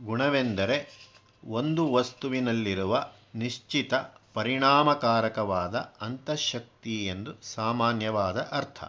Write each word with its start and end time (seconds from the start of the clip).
ಗುಣವೆಂದರೆ 0.00 1.04
ಒಂದು 1.44 1.92
ವಸ್ತುವಿನಲ್ಲಿರುವ 1.92 3.06
ನಿಶ್ಚಿತ 3.34 3.94
ಪರಿಣಾಮಕಾರಕವಾದ 4.34 5.74
ಅಂತಃಶಕ್ತಿ 6.00 7.06
ಎಂದು 7.06 7.30
ಸಾಮಾನ್ಯವಾದ 7.42 8.48
ಅರ್ಥ. 8.52 8.84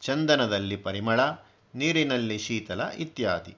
ಚಂದನದಲ್ಲಿ 0.00 0.76
ಪರಿಮಳ, 0.76 1.20
ನೀರಿನಲ್ಲಿ 1.74 2.38
ಶೀತಲ 2.38 2.80
ಇತ್ಯಾದಿ. 2.82 3.56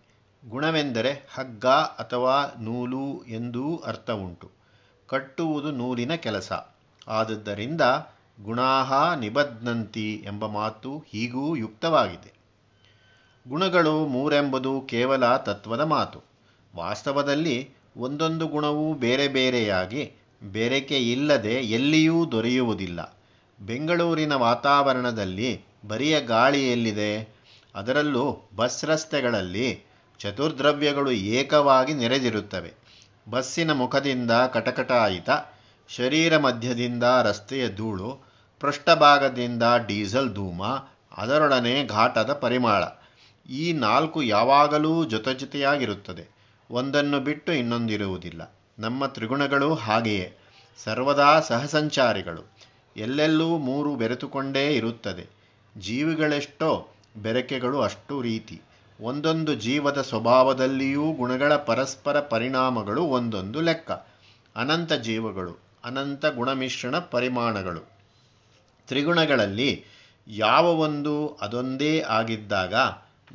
ಗುಣವೆಂದರೆ 0.48 1.28
ಹಗ್ಗ 1.35 1.67
ಅಥವಾ 1.67 2.60
ನೂಲು 2.60 3.24
ಎಂದೂ 3.28 3.76
ಅರ್ಥ 3.76 4.10
ಉಂಟು 4.10 4.50
ಕಟ್ಟುವುದು 5.06 5.71
ನೂಲಿನ 5.71 6.14
ಕೆಲಸ. 6.14 6.52
ಆದುದರಿಂದ 7.08 7.80
ಗುಣಾಹ 8.42 9.14
ನಿಬದ್ನಂತಿ 9.14 10.22
ಎಂಬ 10.26 10.46
ಮಾತು 10.46 11.04
ಹೀಗೂ 11.08 11.56
ಯುಕ್ತವಾಗಿದೆ. 11.56 12.32
ಗುಣಗಳು 13.48 14.06
ಮೂರೆಂಬುದು 14.06 14.80
ಕೇವಲ 14.80 15.37
ತತ್ವದ 15.37 15.80
ಮಾತು. 15.80 16.30
ವಾಸ್ತವದಲ್ಲಿ 16.77 17.74
ಒಂದೊಂದು 17.96 18.46
ಗುಣವೂ 18.46 18.95
ಬೇರೆ 18.95 19.28
ಬೇರೆಯಾಗಿ 19.28 20.12
ಬೆರಕೆ 20.42 20.98
ಇಲ್ಲದೆ 20.98 21.54
ಎಲ್ಲಿಯೂ 21.54 22.32
ದೊರೆಯುವುದಿಲ್ಲ. 22.32 23.18
ಬೆಂಗಳೂರಿನ 23.60 24.34
ವಾತಾವರಣದಲ್ಲಿ 24.34 25.64
ಬರಿಯ 25.88 26.20
ಗಾಳಿ 26.20 26.72
ಎಲ್ಲಿದೆ? 26.72 27.40
ಅದರಲ್ಲೂ 27.74 28.50
ಬಸ್ 28.56 28.84
ರಸ್ತೆಗಳಲ್ಲಿ 28.84 29.82
ಚತುರ್ದ್ರವ್ಯಗಳು 30.18 31.10
ಏಕವಾಗಿ 31.10 31.95
ನೆರೆದಿರುತ್ತವೆ. 31.95 32.73
ಬಸ್ಸಿನ 33.30 33.73
ಮುಖದಿಂದ 33.73 34.30
ಕಟಕಟಾಯಿತ, 34.30 35.30
ಶರೀರ 35.88 36.38
ಮಧ್ಯದಿಂದ 36.38 37.02
ರಸ್ತೆಯ 37.23 37.68
ಧೂಳು, 37.68 38.30
ಪೃಷ್ಠಭಾಗದಿಂದ 38.60 39.62
ಡೀಸೆಲ್ 39.87 40.34
ಧೂಮ, 40.34 40.64
ಅದರೊಡನೆ 41.16 41.87
ಘಾಟದ 41.87 42.32
ಪರಿಮಾಳ. 42.32 42.84
ಈ 43.50 43.73
ನಾಲ್ಕು 43.73 44.23
ಯಾವಾಗಲೂ 44.23 45.04
ಜೊತೆ 45.04 45.34
ಜೊತೆಯಾಗಿರುತ್ತದೆ 45.34 46.39
ಒಂದನ್ನು 46.70 47.20
ಬಿಟ್ಟು 47.20 47.52
ಇನ್ನೊಂದಿರುವುದಿಲ್ಲ. 47.52 48.55
ನಮ್ಮ 48.79 49.07
ತ್ರಿಗುಣಗಳು 49.07 49.74
ಹಾಗೆಯೇ. 49.74 50.32
ಸರ್ವದಾ 50.85 51.40
ಸಹಸಂಚಾರಿಗಳು. 51.40 52.52
ಎಲ್ಲೆಲ್ಲೂ 52.96 53.59
ಮೂರು 53.59 53.96
ಬೆರೆತುಕೊಂಡೇ 53.96 54.74
ಇರುತ್ತದೆ. 54.74 55.27
ಜೀವಿಗಳೆಷ್ಟೋ 55.79 56.88
ಬೆರಕೆಗಳು 57.16 57.80
ಅಷ್ಟು 57.80 58.23
ರೀತಿ. 58.23 58.60
ಒಂದೊಂದು 59.01 59.54
ಜೀವದ 59.54 60.01
ಸ್ವಭಾವದಲ್ಲಿಯೂ 60.01 61.12
ಗುಣಗಳ 61.12 61.57
ಪರಸ್ಪರ 61.57 62.21
ಪರಿಣಾಮಗಳು 62.21 63.02
ಒಂದೊಂದು 63.02 63.60
ಲೆಕ್ಕ. 63.60 63.90
ಅನಂತ 64.57 64.93
ಜೀವಗಳು, 64.93 65.59
ಅನಂತ 65.84 66.27
ಗುಣಮಿಶ್ರಣ 66.27 66.99
ಪರಿಮಾಣಗಳು. 66.99 67.81
ತ್ರಿಗುಣಗಳಲ್ಲಿ 68.89 69.84
ಯಾವ 70.29 70.65
ಒಂದು 70.65 71.39
ಅದೊಂದೇ 71.41 72.01
ಆಗಿದ್ದಾಗ 72.01 72.75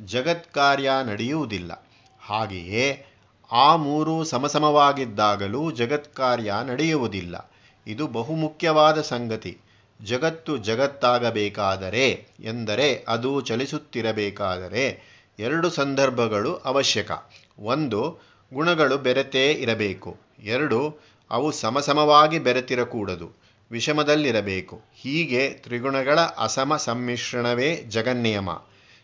ಜಗತ್ಕಾರ್ಯ 0.04 0.90
ನಡೆಯುವುದಿಲ್ಲ. 1.04 1.86
ಹಾಗೆಯೇ 2.20 3.06
ಆ 3.52 3.76
ಮೂರು 3.76 4.24
ಸಮಸಮವಾಗಿದ್ದಾಗಲೂ 4.24 5.70
ಜಗತ್ಕಾರ್ಯ 5.70 6.54
ನಡೆಯುವುದಿಲ್ಲ. 6.66 7.50
ಇದು 7.86 8.06
ಬಹುಮುಖ್ಯವಾದ 8.06 9.00
ಸಂಗತಿ. 9.00 9.58
ಜಗತ್ತು 10.04 10.56
ಜಗತ್ತಾಗಬೇಕಾದರೆ 10.56 12.26
ಎಂದರೆ 12.40 13.04
ಅದು 13.08 13.40
ಚಲಿಸುತ್ತಿರಬೇಕಾದರೆ 13.40 15.16
ಎರಡು 15.38 15.70
ಸಂದರ್ಭಗಳು 15.70 16.54
ಅವಶ್ಯಕ. 16.54 17.10
ಒಂದು, 17.58 18.18
ಗುಣಗಳು 18.54 18.98
ಬೆರೆತೇ 18.98 19.50
ಇರಬೇಕು. 19.50 20.16
ಎರಡು, 20.42 20.98
ಅವು 21.30 21.52
ಸಮಸಮವಾಗಿ 21.52 22.38
ಬೆರೆತಿರಕೂಡದು, 22.38 23.32
ವಿಷಮದಲ್ಲಿರಬೇಕು. 23.70 24.80
ಹೀಗೆ 24.94 25.50
ತ್ರಿಗುಣಗಳ 25.50 26.20
ಅಸಮ 26.20 26.76
ಸಮ್ಮಿಶ್ರಣವೇ 26.76 27.76
ಜಗನ್ನಿಯಮ. 27.76 28.50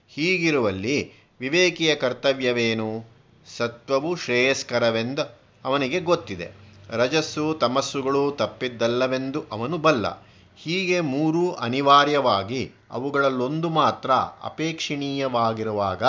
ಹೀಗಿರುವಲ್ಲಿ 0.09 1.13
ವಿವೇಕಿಯ 1.41 1.95
ಕರ್ತವ್ಯವೇನು? 1.95 3.12
ಸತ್ವವು 3.47 4.17
ಶ್ರೇಯಸ್ಕರವೆಂದು 4.17 5.41
ಅವನಿಗೆ 5.65 6.01
ಗೊತ್ತಿದೆ. 6.01 6.51
ರಜಸ್ಸು, 6.91 7.55
ತಮಸ್ಸುಗಳು 7.61 8.31
ತಪ್ಪಿದ್ದಲ್ಲವೆಂದು 8.31 9.45
ಅವನು 9.53 9.79
ಬಲ್ಲ. 9.79 10.23
ಹೀಗೆ 10.57 11.01
ಮೂರೂ 11.01 11.53
ಅನಿವಾರ್ಯವಾಗಿ 11.53 12.73
ಅವುಗಳಲ್ಲೊಂದು 12.91 13.69
ಮಾತ್ರ 13.69 14.11
ಅಪೇಕ್ಷಣೀಯವಾಗಿರುವಾಗ 14.43 16.03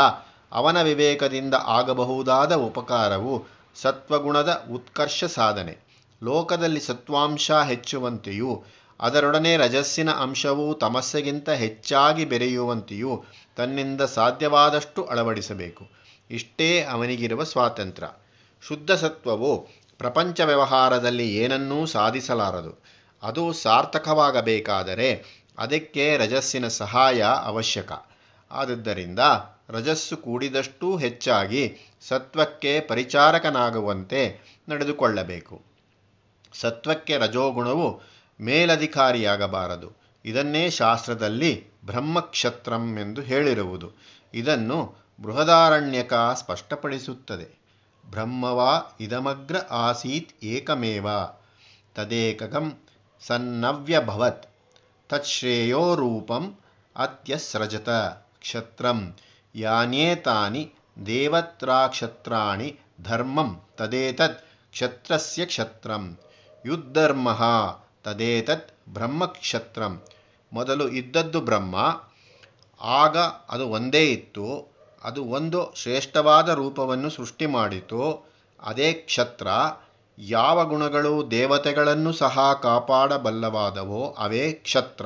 ಅವನ 0.51 0.81
ವಿವೇಕದಿಂದ 0.81 1.53
ಆಗಬಹುದಾದ 1.65 2.55
ಉಪಕಾರವು 2.55 3.45
ಸತ್ವಗುಣದ 3.75 4.65
ಉತ್ಕರ್ಷ 4.71 5.23
ಸಾಧನೆ. 5.23 5.77
ಲೋಕದಲ್ಲಿ 6.23 6.79
ಸತ್ವಾಂಶ 6.79 7.51
ಹೆಚ್ಚುವಂತೆಯೂ, 7.51 8.63
ಅದರೊಡನೆ 8.99 9.57
ರಜಸ್ಸಿನ 9.57 10.11
ಅಂಶವು 10.11 10.73
ತಮಸ್ಸೆಗಿಂತ 10.73 11.49
ಹೆಚ್ಚಾಗಿ 11.49 12.25
ಬೆರೆಯುವಂತೆಯೂ 12.25 13.23
ತನ್ನಿಂದ 13.55 14.01
ಸಾಧ್ಯವಾದಷ್ಟು 14.01 15.03
ಅಳವಡಿಸಬೇಕು. 15.03 16.02
ಇಷ್ಟೇ 16.33 16.83
ಅವನಿಗಿರುವ 16.83 17.43
ಸ್ವಾತಂತ್ರ್ಯ. 17.43 18.09
ಶುದ್ಧ 18.67 18.91
ಸತ್ವವು 18.91 19.67
ಪ್ರಪಂಚ 19.97 20.41
ವ್ಯವಹಾರದಲ್ಲಿ 20.41 21.35
ಏನನ್ನೂ 21.35 21.85
ಸಾಧಿಸಲಾರದು. 21.85 22.83
ಅದು 23.23 23.53
ಸಾರ್ಥಕವಾಗಬೇಕಾದರೆ 23.53 25.23
ಅದಕ್ಕೆ 25.57 26.17
ರಜಸ್ಸಿನ 26.17 26.67
ಸಹಾಯ 26.67 27.23
ಅವಶ್ಯಕ. 27.43 27.91
ಆದುದರಿಂದ 28.51 29.19
ರಜಸ್ಸು 29.69 30.17
ಕೂಡಿದಷ್ಟೂ 30.17 30.97
ಹೆಚ್ಚಾಗಿ 30.97 31.77
ಸತ್ವಕ್ಕೆ 32.07 32.79
ಪರಿಚಾರಕನಾಗುವಂತೆ 32.79 34.41
ನಡೆದುಕೊಳ್ಳಬೇಕು. 34.69 35.61
ಸತ್ವಕ್ಕೆ 36.53 37.17
ರಜೋಗುಣವು 37.17 38.01
ಮೇಲಧಿಕಾರಿಯಾಗಬಾರದು. 38.41 39.91
ಇದನ್ನೇ 40.25 40.69
ಶಾಸ್ತ್ರದಲ್ಲಿ 40.69 41.67
ಬ್ರಹ್ಮಕ್ಷತ್ರಂ 41.85 42.97
ಎಂದು 42.97 43.21
ಹೇಳಿರುವುದು. 43.21 43.91
ಇದನ್ನು 44.33 45.02
ಬೃಹದಾರಣ್ಯಕ 45.21 46.13
ಸ್ಪಷ್ಟಪಡಿಸುತ್ತದೆ. 46.13 47.59
ಬ್ರಹ್ಮವಾ 48.05 48.97
ಇದಮಗ್ರ 48.99 49.55
ಆಸೀತ್ 49.69 50.43
ಏಕಮೇವ. 50.43 51.07
ತದೇಕಗಂ 51.95 52.77
ಸನ್ನವ್ಯಭವತ್. 53.19 54.49
ತಚ್ಶ್ರೇಯೋ 55.09 55.95
ರೂಪಂ 55.95 56.57
ಅತ್ಯಸ್ರಜತ. 56.95 57.89
ಕ್ಷತ್ರಂ 58.39 59.17
ಯಾನೇತಾನಿ 59.55 60.73
ದೇವತ್ರಾಕ್ಷತ್ರಾಣಿ 61.05 62.79
ಧರ್ಮಂ 63.03 63.61
ತದೇತತ್ 63.77 64.45
ಕ್ಷತ್ರಸ್ಯ 64.71 65.45
ಕ್ಷತ್ರಂ. 65.45 66.17
ಯುದ್ಧರ್ಮ 66.65 67.41
ತದೇತತ್ 68.03 68.73
ಬ್ರಹ್ಮಕ್ಷತ್ರಂ. 68.89 70.01
ಮೊದಲು 70.53 70.89
ಇದ್ದದ್ದು 70.89 71.41
ಬ್ರಹ್ಮ, 71.41 72.01
ಆಗ 72.81 73.17
ಅದು 73.49 73.69
ಒಂದೇ 73.69 74.11
ಇತ್ತು. 74.11 74.72
ಅದು 75.03 75.23
ಒಂದು 75.23 75.73
ಶ್ರೇಷ್ಠವಾದ 75.75 76.49
ರೂಪವನ್ನು 76.49 77.09
ಸೃಷ್ಟಿ 77.09 77.45
ಮಾಡಿತು. 77.45 78.33
ಅದೇ 78.63 78.93
ಕ್ಷತ್ರ 78.93 79.47
ಯಾವ 80.19 80.65
ಗುಣಗಳು 80.65 81.31
ದೇವತೆಗಳನ್ನು 81.31 82.13
ಸಹ 82.13 82.59
ಕಾಪಾಡಬಲ್ಲವಾದವೋ 82.61 84.15
ಅವೇ 84.19 84.51
ಕ್ಷತ್ರ. 84.51 85.05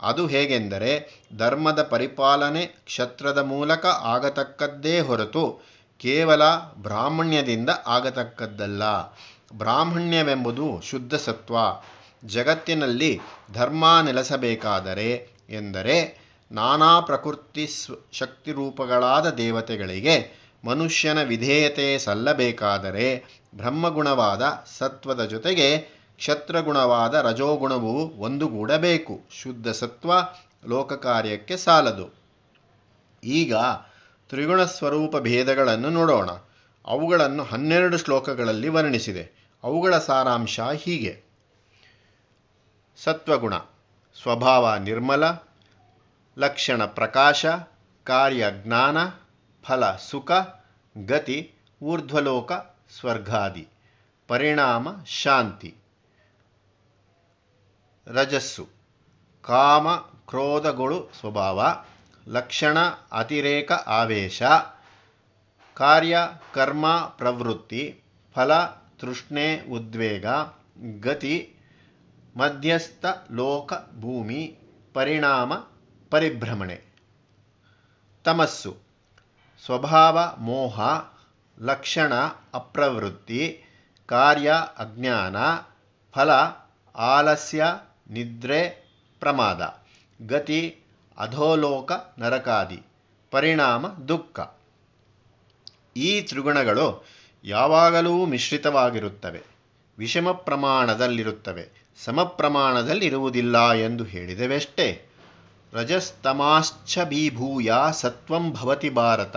ಅದು 0.00 0.26
ಹೇಗೆಂದರೆ 0.26 1.24
ಧರ್ಮದ 1.36 1.82
ಪರಿಪಾಲನೆ 1.82 2.66
ಕ್ಷತ್ರದ 2.66 3.38
ಮೂಲಕ 3.38 3.86
ಆಗತಕ್ಕದ್ದೇ 3.86 5.00
ಹೊರತು 5.00 5.62
ಕೇವಲ 5.98 6.42
ಬ್ರಾಹ್ಮಣ್ಯದಿಂದ 6.82 7.70
ಆಗತಕ್ಕದ್ದಲ್ಲ. 7.86 8.82
ಬ್ರಾಹ್ಮಣ್ಯವೆಂಬುದು 9.58 10.80
ಶುದ್ಧ 10.80 11.14
ಸತ್ವ. 11.14 11.56
ಜಗತ್ತಿನಲ್ಲಿ 12.24 13.20
ಧರ್ಮ 13.52 14.00
ನೆಲೆಸಬೇಕಾದರೆ 14.04 15.28
ಎಂದರೆ 15.50 16.27
ನಾನಾ 16.52 17.00
ಪ್ರಕೃತಿ 17.00 17.68
ಶಕ್ತಿರೂಪಗಳಾದ 18.12 19.30
ದೇವತೆಗಳಿಗೆ 19.30 20.38
ಮನುಷ್ಯನ 20.64 21.22
ವಿಧೇಯತೆ 21.22 21.98
ಸಲ್ಲಬೇಕಾದರೆ 21.98 23.24
ಬ್ರಹ್ಮಗುಣವಾದ 23.54 24.64
ಸತ್ವದ 24.78 25.24
ಜೊತೆಗೆ 25.24 25.78
ಕ್ಷತ್ರಗುಣವಾದ 26.16 27.14
ರಜೋಗುಣವು 27.14 28.18
ಒಂದುಗೂಡಬೇಕು 28.18 29.20
ಶುದ್ಧ 29.30 29.68
ಸತ್ವ 29.68 30.12
ಲೋಕ 30.68 30.92
ಕಾರ್ಯಕ್ಕೆ 30.92 31.56
ಸಾಲದು. 31.56 32.18
ಈಗ 33.24 33.54
ತ್ರಿಗುಣ 34.28 34.64
ಸ್ವರೂಪ 34.64 35.16
ಭೇದಗಳನ್ನು 35.16 35.90
ನೋಡೋಣ. 35.90 36.30
ಅವುಗಳನ್ನು 36.86 37.44
ಹನ್ನೆರಡು 37.44 37.98
ಶ್ಲೋಕಗಳಲ್ಲಿ 37.98 38.68
ವರ್ಣಿಸಿದೆ. 38.68 39.52
ಅವುಗಳ 39.64 39.98
ಸಾರಾಂಶ 39.98 40.60
ಹೀಗೆ. 40.60 41.22
ಸತ್ವಗುಣ. 43.04 43.56
ಸ್ವಭಾವ 44.22 44.76
ನಿರ್ಮಲ 44.76 45.24
ಲಕ್ಷಣ 46.38 46.84
ಪ್ರಕಾಶ, 46.84 47.46
ಕಾರ್ಯ 48.04 48.46
ಜ್ಞಾನ, 48.50 48.96
ಫಲ 49.62 49.96
ಸುಖ, 49.96 50.32
ಗತಿ, 51.04 51.54
ಊರ್ಧ್ವಲೋಕ, 51.82 52.52
ಸ್ವರ್ಗಾದಿ. 52.98 53.68
ಪರಿಣಾಮ 54.28 54.88
ಶಾಂತಿ. 55.06 55.74
ರಜಸ್ಸು. 58.06 58.68
ಕಾಮ, 59.42 59.96
ಕ್ರೋಧಗಳು 59.96 61.10
ಸ್ವಭಾವ. 61.20 61.84
ಲಕ್ಷಣ 62.28 62.78
ಅತಿರೇಕ 63.12 63.72
ಆವೇಶ. 63.72 64.42
ಕಾರ್ಯ, 65.74 66.18
ಕರ್ಮ, 66.54 67.00
ಪ್ರವೃತ್ತಿ. 67.00 68.02
ಫಲ, 68.34 68.64
ತೃಷ್ಣೆ, 69.00 69.60
ಉದ್ವೇಗ. 69.70 70.26
ಗತಿ, 71.00 71.56
ಮಧ್ಯಸ್ಥ, 72.36 73.06
ಲೋಕ, 73.32 73.72
ಭೂಮಿ. 73.72 74.58
ಪರಿಣಾಮ 74.94 75.52
ಪರಿಭ್ರಮಣೆ. 76.10 76.82
ತಮಸ್ಸು. 78.24 78.76
ಸ್ವಭಾವ, 79.64 80.18
ಮೋಹ, 80.38 80.80
ಲಕ್ಷಣ, 81.58 82.14
ಅಪ್ರವೃತ್ತಿ, 82.54 83.64
ಕಾರ್ಯ, 84.06 84.52
ಅಜ್ಞಾನ, 84.78 85.36
ಫಲ, 86.12 86.30
ಆಲಸ್ಯ, 86.96 87.64
ನಿದ್ರೆ, 88.10 88.68
ಪ್ರಮಾದ. 89.20 89.82
ಗತಿ, 90.26 90.78
ಅಧೋಲೋಕ, 91.18 91.92
ನರಕಾದಿ. 92.18 92.82
ಪರಿಣಾಮ, 93.30 93.88
ದುಃಖ. 93.88 94.40
ಈ 95.96 96.20
ತ್ರಿಗುಣಗಳು 96.20 97.06
ಯಾವಾಗಲೂ 97.44 98.24
ಮಿಶ್ರಿತವಾಗಿರುತ್ತವೆ. 98.24 99.42
ವಿಷಮ 99.98 100.32
ಪ್ರಮಾಣದಲ್ಲಿರುತ್ತವೆ. 100.32 101.88
ಸಮ 102.04 102.22
ಪ್ರಮಾಣದಲ್ಲಿರುವುದಿಲ್ಲ 102.24 103.72
ಎಂದು 103.72 104.04
ಹೇಳಿದೆವಷ್ಟೇ. 104.04 105.07
ರಜಸ್ತಮಾಶ್ಚ 105.72 106.98
ಬೀಭೂಯ 106.98 107.72
ಸತ್ವಂ 107.92 108.52
ಭವತಿ 108.52 108.90
ಭಾರತ. 108.90 109.36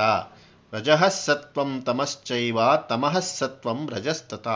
ರಜಃ 0.74 1.07
ಸತ್ವಂ 1.07 1.81
ತಮಶ್ಚೈವ 1.81 2.57
ತಮಃ 2.89 3.19
ಸತ್ವಂ 3.19 3.89
ರಜಸ್ತತ. 3.89 4.48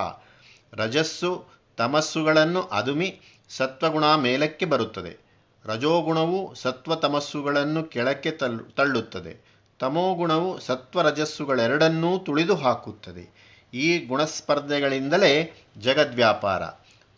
ರಜಸ್ಸು 0.74 1.46
ತಮಸ್ಸುಗಳನ್ನು 1.78 2.62
ಅದುಮಿ 2.62 3.22
ಸತ್ವಗುಣ 3.50 4.16
ಮೇಲಕ್ಕೆ 4.16 4.66
ಬರುತ್ತದೆ. 4.66 5.26
ರಜೋಗುಣವು 5.66 6.56
ಸತ್ವ 6.56 6.96
ತಮಸ್ಸುಗಳನ್ನು 6.96 7.84
ಕೆಳಕ್ಕೆ 7.84 8.32
ತಳ್ಳುತ್ತದೆ. 8.76 9.46
ತಮೋಗುಣವು 9.80 10.60
ಸತ್ವರಜಸ್ಸುಗಳೆರಡನ್ನೂ 10.60 12.18
ತುಳಿದು 12.18 12.56
ಹಾಕುತ್ತದೆ. 12.56 13.56
ಈ 13.74 14.06
ಗುಣಸ್ಪರ್ಧೆಗಳಿಂದಲೇ 14.06 15.54
ಜಗದ್ವ್ಯಾಪಾರ. 15.82 16.66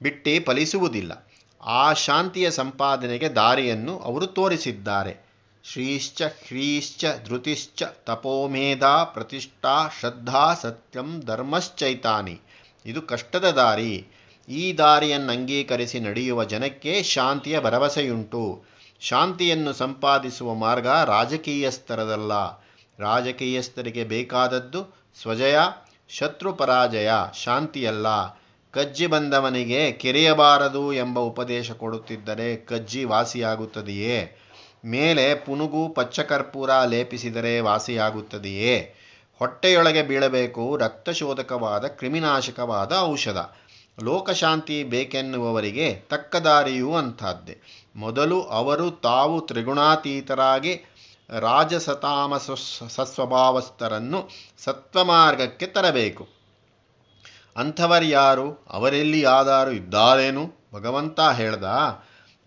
ಬಿಟ್ಟಿ 0.01 0.39
ಫಲಿಸುವುದಿಲ್ಲ. 0.39 1.27
ಆ 1.63 1.93
ಶಾಂತಿಯ 1.93 2.51
ಸಂಪಾದನೆಗೆ 2.51 3.29
ದಾರಿಯನ್ನು 3.29 3.99
ಅವರು 3.99 4.27
ತೋರಿಸಿದ್ದಾರೆ. 4.27 5.31
ಶ್ರೀಶ್ಚ 5.63 6.21
ಹ್ರೀಶ್ಚ 6.21 7.05
ಧೃತಿಶ್ಚ 7.25 7.83
ತಪೋಮೇಧ 7.83 8.83
ಪ್ರತಿಷ್ಠಾ, 8.83 9.87
ಶ್ರದ್ಧಾ, 9.99 10.53
ಸತ್ಯಂ, 10.53 11.21
ಧರ್ಮಶ್ಚೈತಾನಿ. 11.25 12.39
ಇದು 12.85 13.01
ಕಷ್ಟದ 13.01 13.51
ದಾರಿ. 13.51 14.07
ಈ 14.49 14.73
ದಾರಿಯನ್ನು 14.73 15.31
ಅಂಗೀಕರಿಸಿ 15.31 15.99
ನಡೆಯುವ 15.99 16.43
ಜನಕ್ಕೆ 16.43 17.03
ಶಾಂತಿಯ 17.03 17.59
ಭರವಸೆಯುಂಟು. 17.59 18.63
ಶಾಂತಿಯನ್ನು 18.99 19.73
ಸಂಪಾದಿಸುವ 19.73 20.53
ಮಾರ್ಗ 20.53 20.87
ರಾಜಕೀಯ 20.87 21.71
ಸ್ತರದಲ್ಲ 21.71 22.49
ರಾಜಕೀಯಸ್ಥರಿಗೆ 22.99 24.03
ಬೇಕಾದದ್ದು 24.03 25.00
ಸ್ವಜಯ 25.19 25.59
ಶತ್ರು 26.09 26.53
ಪರಾಜಯ 26.53 27.11
ಶಾಂತಿಯಲ್ಲ. 27.43 28.07
ಕಜ್ಜಿ 28.71 29.07
ಬಂದವನಿಗೆ 29.07 29.91
ಕೆರೆಯಬಾರದು 29.91 30.93
ಎಂಬ 30.93 31.19
ಉಪದೇಶ 31.19 31.71
ಕೊಡುತ್ತಿದ್ದರೆ 31.71 32.55
ಕಜ್ಜಿ 32.55 33.03
ವಾಸಿಯಾಗುತ್ತದೆಯೇ? 33.03 34.37
ಮೇಲೆ 34.85 35.35
ಪುನುಗು 35.35 35.89
ಪಚ್ಚಕರ್ಪೂರ 35.89 36.69
ಲೇಪಿಸಿದರೆ 36.85 37.59
ವಾಸಿಯಾಗುತ್ತದೆಯೇ? 37.59 38.95
ಹೊಟ್ಟೆಯೊಳಗೆ 39.39 40.03
ಬೀಳಬೇಕು 40.03 40.77
ರಕ್ತಶೋಧಕವಾದ 40.77 41.85
ಕ್ರಿಮಿನಾಶಕವಾದ 41.87 42.91
ಔಷಧ. 42.99 43.37
ಲೋಕಶಾಂತಿ 44.03 44.83
ಬೇಕೆನ್ನುವವರಿಗೆ 44.83 45.93
ತಕ್ಕ 45.93 46.35
ದಾರಿಯೂ 46.35 46.95
ಅಂಥದ್ದೇ. 46.95 47.57
ಮೊದಲು 47.95 48.41
ಅವರು 48.41 48.91
ತಾವು 48.91 49.41
ತ್ರಿಗುಣಾತೀತರಾಗಿ 49.41 50.81
ರಾಜಸತಾಮಸ 51.39 52.51
ಸಸ್ವಭಾವಸ್ಥರನ್ನು 52.89 54.29
ಸತ್ವಮಾರ್ಗಕ್ಕೆ 54.57 55.65
ತರಬೇಕು. 55.65 56.27
ಅಂಥವರ್ಯಾರು 57.57 58.65
ಅವರೆಲ್ಲಿ 58.69 59.21
ಯಾದಾರು 59.21 59.71
ಇದ್ದಾರೇನು? 59.71 60.51
ಭಗವಂತ 60.73 61.19
ಹೇಳ್ದ, 61.19 61.63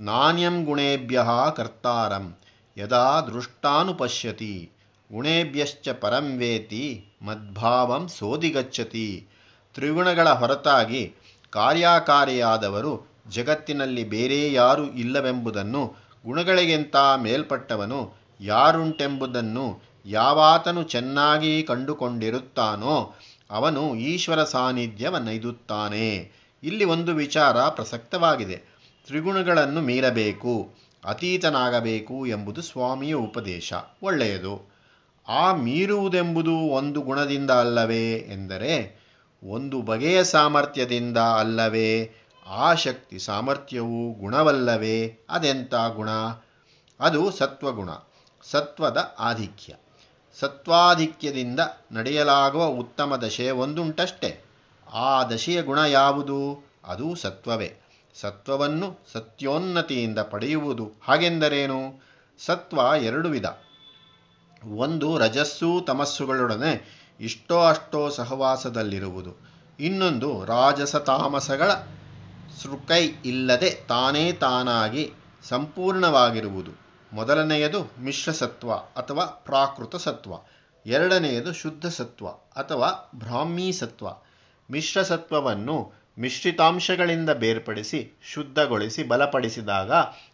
ನಾಣ್ಯಂ 0.01 0.65
ಗುಣೇಭ್ಯ 0.65 1.25
ಕರ್ತಾರಂ, 1.57 2.37
ಯದಾ 2.77 3.21
ದೃಷ್ಟಾನುಪಶ್ಯತಿ, 3.21 4.71
ಗುಣೇಭ್ಯಶ್ಚ 5.13 5.89
ಪರಂ 5.89 6.39
ವೇತಿ, 6.39 7.05
ಮದ್ಭಾವಂ 7.23 8.09
ಸೋದಿಗಚ್ಚತಿ. 8.09 9.29
ತ್ರಿಗುಣಗಳ 9.75 10.31
ಹೊರತಾಗಿ 10.31 11.15
ಕಾರ್ಯಾಕಾರಿಯಾದವರು 11.51 13.23
ಜಗತ್ತಿನಲ್ಲಿ 13.29 14.05
ಬೇರೆ 14.05 14.53
ಯಾರೂ 14.53 14.85
ಇಲ್ಲವೆಂಬುದನ್ನು 14.85 15.97
ಗುಣಗಳಿಗಿಂತ 16.27 16.97
ಮೇಲ್ಪಟ್ಟವನು 16.97 18.24
ಯಾರುಂಟೆಂಬುದನ್ನು 18.41 19.83
ಯಾವಾತನು 20.07 20.83
ಚೆನ್ನಾಗಿ 20.83 21.63
ಕಂಡುಕೊಂಡಿರುತ್ತಾನೋ 21.63 23.15
ಅವನು 23.51 23.95
ಈಶ್ವರ 23.95 24.45
ಸಾನ್ನಿಧ್ಯವನ್ನೈದುತ್ತಾನೆ 24.45 26.33
ಇಲ್ಲಿ 26.63 26.85
ಒಂದು 26.85 27.15
ವಿಚಾರ 27.15 27.57
ಪ್ರಸಕ್ತವಾಗಿದೆ. 27.57 28.57
ತ್ರಿಗುಣಗಳನ್ನು 29.07 29.81
ಮೀರಬೇಕು, 29.81 30.75
ಅತೀತನಾಗಬೇಕು 31.05 32.27
ಎಂಬುದು 32.27 32.63
ಸ್ವಾಮಿಯ 32.63 33.15
ಉಪದೇಶ. 33.15 33.73
ಒಳ್ಳೆಯದು. 34.03 34.75
ಆ 35.29 35.53
ಮೀರುವುದೆಂಬುದು 35.53 36.51
ಒಂದು 36.51 37.01
ಗುಣದಿಂದ 37.01 37.51
ಅಲ್ಲವೇ 37.51 38.13
ಎಂದರೆ, 38.13 39.05
ಒಂದು 39.45 39.83
ಬಗೆಯ 39.83 40.25
ಸಾಮರ್ಥ್ಯದಿಂದ 40.25 41.19
ಅಲ್ಲವೇ, 41.19 42.13
ಆ 42.47 42.75
ಶಕ್ತಿ 42.75 43.19
ಸಾಮರ್ಥ್ಯವು 43.19 44.13
ಗುಣವಲ್ಲವೇ, 44.13 45.27
ಅದೆಂಥ 45.31 45.75
ಗುಣ? 45.75 46.11
ಅದು 47.01 47.31
ಸತ್ವಗುಣ. 47.31 47.89
ಸತ್ವದ 48.51 49.15
ಆಧಿಕ್ಯ. 49.19 49.75
ಸತ್ವಾಧಿಕ್ಯದಿಂದ 50.41 51.61
ನಡೆಯಲಾಗುವ 51.93 52.65
ಉತ್ತಮ 52.65 53.17
ದಶೆ 53.17 53.51
ಒಂದುಂಟಷ್ಟೇ. 53.51 54.45
ಆ 54.93 55.25
ದಶೆಯ 55.25 55.63
ಗುಣ 55.63 55.79
ಯಾವುದು? 55.79 56.71
ಅದು 56.85 57.15
ಸತ್ವವೇ. 57.15 57.77
ಸತ್ವವನ್ನು 58.21 58.99
ಸತ್ಯೋನ್ನತಿಯಿಂದ 59.13 60.19
ಪಡೆಯುವುದು 60.19 60.93
ಹಾಗೆಂದರೇನು? 61.03 62.03
ಸತ್ವ 62.39 62.81
ಎರಡು 63.01 63.29
ವಿಧ. 63.29 63.47
ಒಂದು 64.65 65.19
ರಜಸ್ಸು 65.19 65.85
ತಮಸ್ಸುಗಳೊಡನೆ 65.87 67.05
ಇಷ್ಟೋ 67.21 67.61
ಅಷ್ಟೋ 67.61 68.09
ಸಹವಾಸದಲ್ಲಿರುವುದು. 68.09 69.37
ಇನ್ನೊಂದು 69.81 70.45
ರಾಜಸ 70.45 70.97
ತಾಮಸಗಳ 70.97 71.73
ಸೃಕೈ 72.63 73.09
ಇಲ್ಲದೆ 73.25 73.71
ತಾನೇ 73.71 74.33
ತಾನಾಗಿ 74.33 75.13
ಸಂಪೂರ್ಣವಾಗಿರುವುದು. 75.49 76.84
ಮೊದಲನೆಯದು 77.15 77.81
ಮಿಶ್ರ 78.01 78.33
ಸತ್ವ 78.33 78.73
ಅಥವಾ 78.75 79.25
ಪ್ರಾಕೃತ 79.25 79.97
ಸತ್ವ. 79.97 80.33
ಎರಡನೆಯದು 80.87 81.53
ಶುದ್ಧ 81.53 81.87
ಸತ್ವ 81.87 82.29
ಅಥವಾ 82.29 83.11
ಬ್ರಾಹ್ಮೀ 83.15 83.73
ಸತ್ವ. 83.73 84.07
ಮಿಶ್ರ 84.71 85.03
ಸತ್ವವನ್ನು 85.03 85.93
ಮಿಶ್ರಿತಾಂಶಗಳಿಂದ 86.19 87.31
ಬೇರ್ಪಡಿಸಿ, 87.31 88.19
ಶುದ್ಧಗೊಳಿಸಿ, 88.33 89.03
ಬಲಪಡಿಸಿದಾಗ 89.03 89.93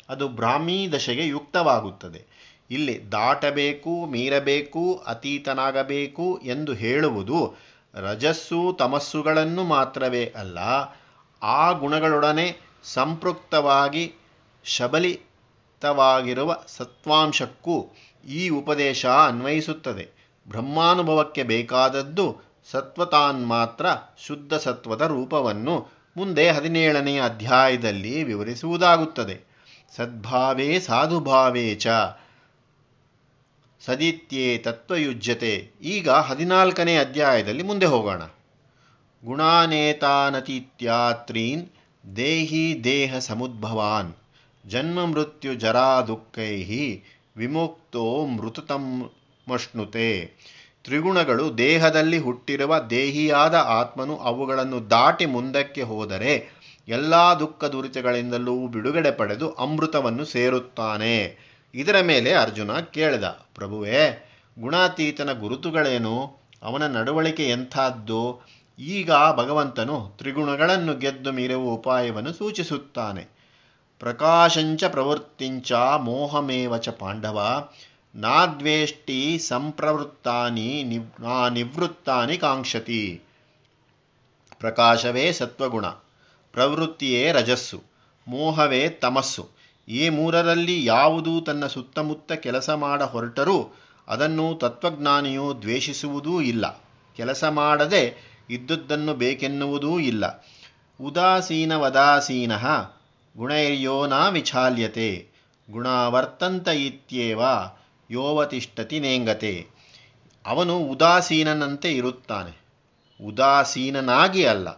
ಅದು 0.09 0.29
ಬ್ರಾಹ್ಮೀ 0.29 0.89
ದಶೆಗೆ 0.89 1.27
ಯುಕ್ತವಾಗುತ್ತದೆ. 1.27 2.23
ಇಲ್ಲಿ 2.71 3.13
ದಾಟಬೇಕು, 3.13 4.07
ಮೀರಬೇಕು, 4.07 5.05
ಅತೀತನಾಗಬೇಕು 5.07 6.41
ಎಂದು 6.45 6.75
ಹೇಳುವುದು 6.75 7.55
ರಜಸ್ಸು, 7.95 8.77
ತಮಸ್ಸುಗಳನ್ನು 8.79 9.65
ಮಾತ್ರವೇ 9.65 10.27
ಅಲ್ಲ, 10.27 10.59
ಆ 11.43 11.73
ಗುಣಗಳೊಡನೆ 11.73 12.57
ಸಂಪೃಕ್ತವಾಗಿ 12.85 14.15
ಶಬಲಿತವಾಗಿರುವ 15.81 16.57
ಸತ್ವಾಂಶಕ್ಕೂ 16.67 17.95
ಈ 18.29 18.49
ಉಪದೇಶ 18.49 19.07
ಅನ್ವಯಿಸುತ್ತದೆ. 19.07 20.37
ಬ್ರಹ್ಮಾನುಭವಕ್ಕೆ 20.49 21.43
ಬೇಕಾದದ್ದು 21.43 22.37
ಸತ್ವತಾನ್ 22.71 23.47
ಮಾತ್ರ 23.47 23.87
ಶುದ್ಧ 24.27 24.55
ಸತ್ವದ 24.55 25.01
ರೂಪವನ್ನು 25.01 25.89
ಮುಂದೆ 26.17 26.51
ಹದಿನೇಳನೆಯ 26.51 27.23
ಅಧ್ಯಾಯದಲ್ಲಿ 27.23 28.25
ವಿವರಿಸುವುದಾಗುತ್ತದೆ. 28.25 29.41
ಸದ್ಭಾವೇ 29.97 30.81
ಸಾಧುಭಾವೇ 30.81 31.75
ಚ 31.75 31.87
ಸದಿತ್ಯೇ 33.87 34.59
ತತ್ವಯುಜ್ಯತೆ 34.59 35.71
ಈಗ 35.83 36.11
ಹದಿನಾಲ್ಕನೇ 36.11 36.97
ಅಧ್ಯಾಯದಲ್ಲಿ 36.97 37.63
ಮುಂದೆ 37.63 37.87
ಹೋಗೋಣ. 37.87 38.23
ಗುಣಾನೇತಾನತೀತ್ಯಾತ್ರೀನ್ 39.25 41.69
ದೇಹಿ 42.17 42.81
ದೇಹ 42.85 43.19
ಸಮುದ್ಭವಾನ್. 43.19 44.15
ಜನ್ಮ 44.67 45.05
ಮೃತ್ಯು 45.05 45.55
ಜರಾ 45.55 46.01
ದುಃಖೈ 46.01 46.63
ವಿಮುಕ್ತೋ 47.37 48.27
ಮೃತತಮ್ಮಷ್ಣುತೆ 48.27 50.25
ತ್ರಿಗುಣಗಳು 50.85 51.59
ದೇಹದಲ್ಲಿ 51.59 52.19
ಹುಟ್ಟಿರುವ 52.19 52.79
ದೇಹಿಯಾದ 52.79 53.55
ಆತ್ಮನು 53.55 54.17
ಅವುಗಳನ್ನು 54.17 54.91
ದಾಟಿ 54.91 55.27
ಮುಂದಕ್ಕೆ 55.27 55.83
ಹೋದರೆ 55.83 56.61
ಎಲ್ಲ 56.89 57.15
ದುಃಖ 57.15 57.65
ದುರಿತಗಳಿಂದಲೂ 57.65 58.69
ಬಿಡುಗಡೆ 58.69 59.11
ಪಡೆದು 59.11 59.51
ಅಮೃತವನ್ನು 59.51 60.25
ಸೇರುತ್ತಾನೆ. 60.25 61.51
ಇದರ 61.75 62.01
ಮೇಲೆ 62.01 62.33
ಅರ್ಜುನ 62.33 62.81
ಕೇಳಿದ, 62.81 63.25
ಪ್ರಭುವೇ, 63.25 64.31
ಗುಣಾತೀತನ 64.59 65.33
ಗುರುತುಗಳೇನು? 65.33 66.41
ಅವನ 66.63 66.87
ನಡವಳಿಕೆ 66.87 67.51
ಎಂಥದ್ದು? 67.51 68.41
ಈಗ 68.79 69.11
ಭಗವಂತನು 69.33 70.15
ತ್ರಿಗುಣಗಳನ್ನು 70.19 70.97
ಗೆದ್ದು 70.97 71.33
ಮೀರುವ 71.33 71.63
ಉಪಾಯವನ್ನು 71.63 72.33
ಸೂಚಿಸುತ್ತಾನೆ. 72.33 73.40
ಪ್ರಕಾಶಂಚ 74.01 74.85
ಪ್ರವೃತ್ತಿಂಚ 74.85 75.73
ಮೋಹಮೇವ 75.99 76.77
ಚ 76.77 76.89
ಪಾಂಡವ, 76.89 77.69
ನಾದ್ವೇಷ್ಟಿ 78.15 79.39
ಸಂಪ್ರವೃತ್ತಾನಿ 79.39 80.83
ನಿವೃತ್ತಾನಿ 80.83 82.37
ಕಾಂಕ್ಷತಿ. 82.37 83.21
ಪ್ರಕಾಶವೇ 84.59 85.33
ಸತ್ವಗುಣ, 85.33 85.87
ಪ್ರವೃತ್ತಿಯೇ 86.53 87.33
ರಜಸ್ಸು, 87.33 87.83
ಮೋಹವೇ 88.29 88.89
ತಮಸ್ಸು. 88.89 89.49
ಈ 89.89 90.09
ಮೂರರಲ್ಲಿ 90.09 90.85
ಯಾವುದು 90.85 91.41
ತನ್ನ 91.41 91.67
ಸುತ್ತಮುತ್ತ 91.67 92.33
ಕೆಲಸ 92.33 92.71
ಮಾಡ 92.71 93.03
ಹೊರಟರೂ 93.03 93.77
ಅದನ್ನು 94.09 94.55
ತತ್ವಜ್ಞಾನಿಯು 94.55 95.63
ದ್ವೇಷಿಸುವುದೂ 95.63 96.41
ಇಲ್ಲ. 96.41 96.81
ಕೆಲಸ 97.17 97.45
ಮಾಡದೆ 97.45 98.05
ಇದ್ದುದನ್ನು 98.51 99.15
ಬೇಕೆನ್ನುವುದೂ 99.15 99.99
ಇಲ್ಲ. 99.99 100.47
ಉದಾಸೀನವದಾಸೀನ 101.01 102.53
ಗುಣೈರ್ಯೋ 103.37 104.07
ನ 104.07 104.29
ವಿಚಾಲ್ಯತೆ 104.29 105.27
ಗುಣಾವರ್ತಂತ 105.71 106.69
ಇತ್ಯೇವ, 106.69 107.41
ಯೋವತಿಷ್ಠತಿ 108.11 109.01
ನೇಂಗತೆ. 109.01 109.67
ಅವನು 110.47 110.79
ಉದಾಸೀನನಂತೆ 110.79 111.93
ಇರುತ್ತಾನೆ. 111.93 112.61
ಉದಾಸೀನನಾಗಿ 113.25 114.45
ಅಲ್ಲ, 114.45 114.69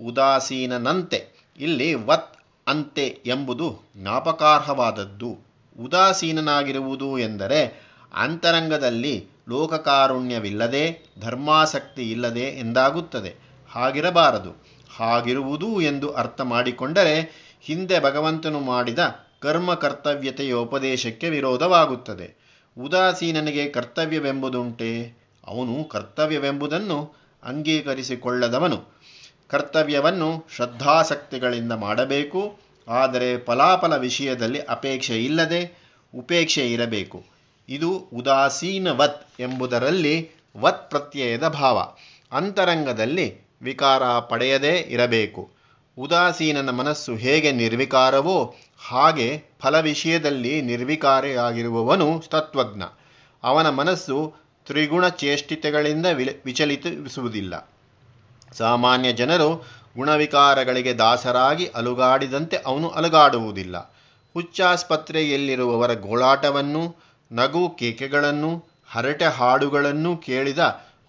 ಉದಾಸೀನನಂತೆ. 0.00 1.20
ಇಲ್ಲಿ 1.58 1.94
ವತ್ 1.94 2.38
ಅಂತೆ 2.66 3.18
ಎಂಬುದು 3.26 3.90
ಜ್ಞಾಪಕಾರ್ಹವಾದದ್ದು. 3.96 5.38
ಉದಾಸೀನನಾಗಿರುವುದು 5.80 7.18
ಎಂದರೆ 7.18 7.82
ಅಂತರಂಗದಲ್ಲಿ 8.14 9.26
ಲೋಕಕಾರುಣ್ಯವಿಲ್ಲದೆ, 9.48 11.10
ಧರ್ಮಾಸಕ್ತಿ 11.20 12.12
ಇಲ್ಲದೆ 12.12 12.46
ಎಂದಾಗುತ್ತದೆ. 12.58 13.34
ಹಾಗಿರಬಾರದು. 13.70 14.52
ಹಾಗಿರುವುದು 14.96 15.80
ಎಂದು 15.80 16.12
ಅರ್ಥ 16.12 16.40
ಮಾಡಿಕೊಂಡರೆ 16.40 17.49
ಹಿಂದೆ 17.62 18.00
ಭಗವಂತನು 18.00 18.60
ಮಾಡಿದ 18.60 18.98
ಕರ್ಮ 19.40 19.74
ಕರ್ತವ್ಯತೆಯ 19.74 20.52
ಉಪದೇಶಕ್ಕೆ 20.52 21.30
ವಿರೋಧವಾಗುತ್ತದೆ. 21.30 22.40
ಉದಾಸೀನನಿಗೆ 22.78 23.68
ಕರ್ತವ್ಯವೆಂಬುದುಂಟೆ? 23.68 25.20
ಅವನು 25.46 25.84
ಕರ್ತವ್ಯವೆಂಬುದನ್ನು 25.84 27.14
ಅಂಗೀಕರಿಸಿಕೊಳ್ಳದವನು. 27.42 29.00
ಕರ್ತವ್ಯವನ್ನು 29.48 30.46
ಶ್ರದ್ಧಾಸಕ್ತಿಗಳಿಂದ 30.56 31.72
ಮಾಡಬೇಕು. 31.72 32.58
ಆದರೆ 32.88 33.44
ಫಲಾಫಲ 33.44 33.96
ವಿಷಯದಲ್ಲಿ 33.96 34.60
ಅಪೇಕ್ಷೆ 34.60 35.24
ಇಲ್ಲದೆ 35.24 35.78
ಉಪೇಕ್ಷೆ 36.14 36.72
ಇರಬೇಕು. 36.72 37.24
ಇದು 37.68 37.90
ಉದಾಸೀನವತ್ 37.92 39.40
ಎಂಬುದರಲ್ಲಿ 39.40 40.30
ವತ್ 40.56 40.90
ಪ್ರತ್ಯಯದ 40.90 41.48
ಭಾವ. 41.48 41.94
ಅಂತರಂಗದಲ್ಲಿ 42.32 43.40
ವಿಕಾರ 43.62 44.02
ಪಡೆಯದೇ 44.02 44.86
ಇರಬೇಕು. 44.88 45.59
ಉದಾಸೀನನ 45.98 46.70
ಮನಸ್ಸು 46.70 47.14
ಹೇಗೆ 47.14 47.52
ನಿರ್ವಿಕಾರವೋ 47.52 48.54
ಹಾಗೆ 48.88 49.42
ಫಲ 49.60 49.80
ವಿಷಯದಲ್ಲಿ 49.80 50.62
ನಿರ್ವಿಕಾರಿಯಾಗಿರುವವನು 50.62 52.22
ತತ್ವಜ್ಞ. 52.28 52.82
ಅವನ 53.42 53.68
ಮನಸ್ಸು 53.68 54.34
ತ್ರಿಗುಣ 54.66 55.08
ಚೇಷ್ಟಿತೆಗಳಿಂದ 55.08 56.06
ವಿಚಲಿತಿಸುವುದಿಲ್ಲ 56.44 57.70
ಸಾಮಾನ್ಯ 58.52 59.12
ಜನರು 59.12 59.64
ಗುಣವಿಕಾರಗಳಿಗೆ 59.96 60.92
ದಾಸರಾಗಿ 60.94 61.66
ಅಲುಗಾಡಿದಂತೆ 61.66 62.56
ಅವನು 62.56 62.88
ಅಲುಗಾಡುವುದಿಲ್ಲ. 62.88 63.78
ಹುಚ್ಚಾಸ್ಪತ್ರೆಯಲ್ಲಿರುವವರ 64.34 65.92
ಗೋಳಾಟವನ್ನು, 65.92 66.96
ನಗು 67.32 67.68
ಕೇಕೆಗಳನ್ನು, 67.68 68.64
ಹರಟೆ 68.88 69.24
ಹಾಡುಗಳನ್ನು 69.24 70.16
ಕೇಳಿದ 70.16 70.58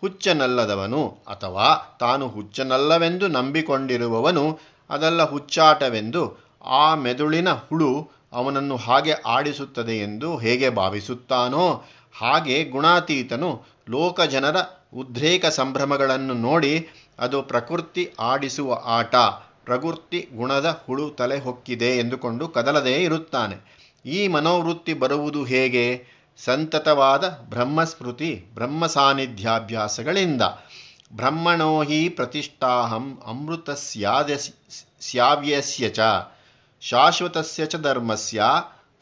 ಹುಚ್ಚನಲ್ಲದವನು 0.02 1.08
ಅಥವಾ 1.08 1.98
ತಾನು 2.00 2.28
ಹುಚ್ಚನಲ್ಲವೆಂದು 2.28 3.28
ನಂಬಿಕೊಂಡಿರುವವನು 3.28 4.60
ಅದೆಲ್ಲ 4.90 5.24
ಹುಚ್ಚಾಟವೆಂದು 5.24 6.24
ಆ 6.64 6.96
ಮೆದುಳಿನ 6.96 7.50
ಹುಳು 7.52 8.12
ಅವನನ್ನು 8.34 8.76
ಹಾಗೆ 8.76 9.14
ಆಡಿಸುತ್ತದೆ 9.14 9.98
ಎಂದು 9.98 10.38
ಹೇಗೆ 10.38 10.70
ಭಾವಿಸುತ್ತಾನೋ 10.70 11.84
ಹಾಗೆ 12.14 12.64
ಗುಣಾತೀತನು 12.64 13.64
ಲೋಕ 13.90 14.22
ಜನರ 14.22 14.56
ಉದ್ರೇಕ 14.94 15.46
ಸಂಭ್ರಮಗಳನ್ನು 15.46 16.34
ನೋಡಿ 16.34 16.88
ಅದು 17.20 17.42
ಪ್ರಕೃತಿ 17.42 18.14
ಆಡಿಸುವ 18.20 18.82
ಆಟ, 18.86 19.16
ಪ್ರಕೃತಿ 19.66 20.30
ಗುಣದ 20.36 20.84
ಹುಳು 20.88 21.10
ತಲೆ 21.10 21.40
ಹೊಕ್ಕಿದೆ 21.40 21.98
ಎಂದುಕೊಂಡು 21.98 22.48
ಕದಲದೇ 22.48 22.96
ಇರುತ್ತಾನೆ. 23.04 23.58
ಈ 24.06 24.28
ಮನೋವೃತ್ತಿ 24.28 24.94
ಬರುವುದು 24.94 25.44
ಹೇಗೆ? 25.44 25.86
ಸಂತತವಾದ 26.38 27.46
ಬ್ರಹ್ಮಸ್ಮೃತಿ 27.50 28.46
ಬ್ರಹ್ಮ 28.54 28.86
ಸಾನ್ನಿಧ್ಯಾಭ್ಯಾಸಗಳಿಂದ 28.86 30.42
ಬ್ರಹ್ಮಣೋ 31.14 31.84
ಹಿ 31.84 32.10
ಪ್ರತಿಷ್ಠಾಹಂ 32.10 33.22
ಅಮೃತ 33.28 33.70
ಸ್ಯಾವ್ಯಸ್ಯ 33.70 35.90
ಚ, 35.90 36.00
ಶಾಶ್ವತಸ್ಯ 36.82 37.66
ಚ 37.66 37.76
ಧರ್ಮಸ್ಯ, 37.76 38.44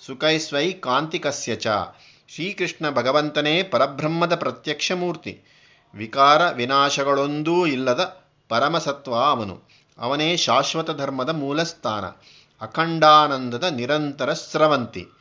ಸುಖೈಸ್ವೈ 0.05 0.71
ಕಾಂತಿಕಸ್ಯ 0.71 1.55
ಚ. 1.55 1.67
ಶ್ರೀಕೃಷ್ಣ 2.27 2.89
ಭಗವಂತನೇ 2.89 3.63
ಪರಬ್ರಹ್ಮದ 3.63 4.35
ಪ್ರತ್ಯಕ್ಷ 4.35 4.91
ಮೂರ್ತಿ. 4.91 5.45
ವಿಕಾರ 5.93 6.49
ವಿನಾಶಗಳೊಂದೂ 6.49 7.65
ಇಲ್ಲದ 7.65 8.21
ಪರಮಸತ್ವ 8.49 9.15
ಅವನು. 9.15 9.69
ಅವನೇ 9.99 10.37
ಶಾಶ್ವತ 10.37 10.91
ಧರ್ಮದ 10.91 11.29
ಮೂಲಸ್ಥಾನ. 11.29 12.05
ಅಖಂಡಾನಂದದ 12.61 13.63
ನಿರಂತರ 13.63 14.33
ಸ್ರವಂತಿ. 14.33 15.18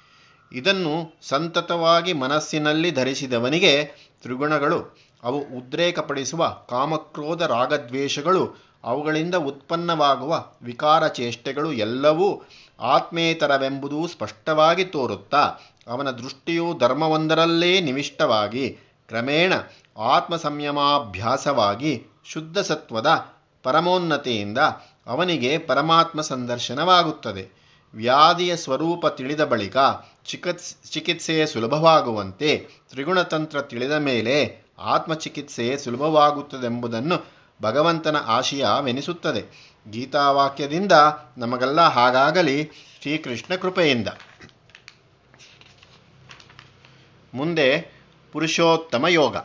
ಇದನ್ನು 0.53 1.19
ಸಂತತವಾಗಿ 1.23 2.13
ಮನಸ್ಸಿನಲ್ಲಿ 2.13 2.91
ಧರಿಸಿದವನಿಗೆ 2.91 3.85
ತ್ರಿಗುಣಗಳು. 4.23 4.99
ಅವು 5.23 5.39
ಉದ್ರೇಕಪಡಿಸುವ 5.39 6.57
ಕಾಮಕ್ರೋಧ 6.69 7.43
ರಾಗದ್ವೇಷಗಳು. 7.43 8.69
ಅವುಗಳಿಂದ 8.85 9.35
ಉತ್ಪನ್ನವಾಗುವ 9.35 10.45
ವಿಕಾರ 10.63 11.09
ಚೇಷ್ಟೆಗಳು 11.09 11.73
ಎಲ್ಲವೂ 11.73 12.43
ಆತ್ಮೇತರವೆಂಬುದು 12.81 14.09
ಸ್ಪಷ್ಟವಾಗಿ 14.09 14.85
ತೋರುತ್ತಾ, 14.85 15.55
ಅವನ 15.87 16.11
ದೃಷ್ಟಿಯು 16.11 16.79
ಧರ್ಮವೊಂದರಲ್ಲೇ 16.79 17.81
ನಿವಿಷ್ಟವಾಗಿ 17.81 18.79
ಕ್ರಮೇಣ 19.09 19.53
ಆತ್ಮ 19.99 20.37
ಸಂಯಮಾಭ್ಯಾಸವಾಗಿ 20.37 22.05
ಶುದ್ಧ 22.25 22.59
ಸತ್ವದ 22.59 23.27
ಪರಮೋನ್ನತೆಯಿಂದ 23.63 24.59
ಅವನಿಗೆ 25.07 25.59
ಪರಮಾತ್ಮ 25.59 26.21
ಸಂದರ್ಶನವಾಗುತ್ತದೆ. 26.21 27.58
ವ್ಯಾಧಿಯ 27.95 28.57
ಸ್ವರೂಪ 28.57 29.07
ತಿಳಿದ 29.07 29.45
ಬಳಿಕ 29.45 29.77
ಚಿಕಿತ್ಸ್, 30.25 30.91
ಚಿಕಿತ್ಸೆಯೇ 30.91 31.47
ಸುಲಭವಾಗುವಂತೆ 31.47 32.69
ತ್ರಿಗುಣತಂತ್ರ 32.91 33.63
ತಿಳಿದ 33.63 33.93
ಮೇಲೆ 33.93 34.63
ಆತ್ಮಚಿಕಿತ್ಸೆಯೇ 34.79 35.77
ಸುಲಭವಾಗುತ್ತದೆಂಬುದನ್ನು 35.77 37.39
ಭಗವಂತನ 37.63 38.17
ಆಶಯವೆನಿಸುತ್ತದೆ. 38.17 39.73
ಗೀತಾವಾಕ್ಯದಿಂದ 39.91 40.93
ನಮಗೆಲ್ಲ 41.39 41.81
ಹಾಗಾಗಲಿ 41.81 42.71
ಶ್ರೀಕೃಷ್ಣ 43.01 43.55
ಕೃಪೆಯಿಂದ. 43.55 44.09
ಮುಂದೆ 47.35 47.99
ಪುರುಷೋತ್ತಮ 48.33 49.07
ಯೋಗ. 49.07 49.37